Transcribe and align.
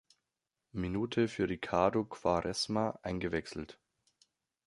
Minute 0.71 1.27
für 1.27 1.47
Ricardo 1.47 2.05
Quaresma 2.05 2.97
eingewechselt. 3.03 3.77